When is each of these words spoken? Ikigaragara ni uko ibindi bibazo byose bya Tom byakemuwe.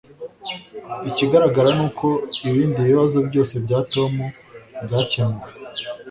Ikigaragara 1.09 1.69
ni 1.77 1.83
uko 1.87 2.07
ibindi 2.49 2.79
bibazo 2.89 3.17
byose 3.27 3.53
bya 3.63 3.79
Tom 3.93 4.13
byakemuwe. 4.85 5.47